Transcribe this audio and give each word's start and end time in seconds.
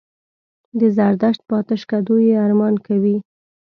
د 0.79 0.81
زردشت 0.97 1.41
په 1.47 1.53
آتشکدو 1.61 2.15
یې 2.27 2.35
ارمان 2.45 2.75
کوي. 2.85 3.17